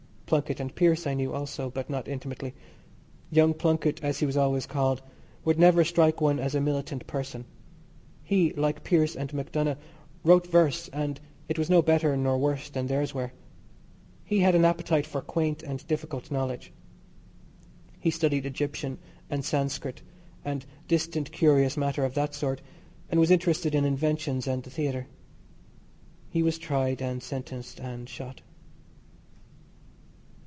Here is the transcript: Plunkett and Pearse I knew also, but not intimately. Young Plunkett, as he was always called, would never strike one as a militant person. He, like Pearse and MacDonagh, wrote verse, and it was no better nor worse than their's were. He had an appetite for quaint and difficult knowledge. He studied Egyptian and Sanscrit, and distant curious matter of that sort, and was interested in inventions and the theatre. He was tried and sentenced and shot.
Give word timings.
Plunkett 0.31 0.61
and 0.61 0.73
Pearse 0.73 1.05
I 1.05 1.13
knew 1.13 1.33
also, 1.33 1.69
but 1.69 1.89
not 1.89 2.07
intimately. 2.07 2.53
Young 3.31 3.53
Plunkett, 3.53 4.01
as 4.01 4.19
he 4.19 4.25
was 4.25 4.37
always 4.37 4.65
called, 4.65 5.01
would 5.43 5.59
never 5.59 5.83
strike 5.83 6.21
one 6.21 6.39
as 6.39 6.55
a 6.55 6.61
militant 6.61 7.05
person. 7.05 7.43
He, 8.23 8.53
like 8.53 8.85
Pearse 8.85 9.13
and 9.17 9.29
MacDonagh, 9.33 9.75
wrote 10.23 10.47
verse, 10.47 10.87
and 10.93 11.19
it 11.49 11.59
was 11.59 11.69
no 11.69 11.81
better 11.81 12.15
nor 12.15 12.37
worse 12.37 12.69
than 12.69 12.87
their's 12.87 13.13
were. 13.13 13.33
He 14.23 14.39
had 14.39 14.55
an 14.55 14.63
appetite 14.63 15.05
for 15.05 15.19
quaint 15.21 15.63
and 15.63 15.85
difficult 15.85 16.31
knowledge. 16.31 16.71
He 17.99 18.09
studied 18.09 18.45
Egyptian 18.45 18.99
and 19.29 19.43
Sanscrit, 19.43 20.01
and 20.45 20.65
distant 20.87 21.33
curious 21.33 21.75
matter 21.75 22.05
of 22.05 22.13
that 22.13 22.33
sort, 22.33 22.61
and 23.09 23.19
was 23.19 23.31
interested 23.31 23.75
in 23.75 23.83
inventions 23.83 24.47
and 24.47 24.63
the 24.63 24.69
theatre. 24.69 25.07
He 26.29 26.41
was 26.41 26.57
tried 26.57 27.01
and 27.01 27.21
sentenced 27.21 27.81
and 27.81 28.07
shot. 28.07 28.39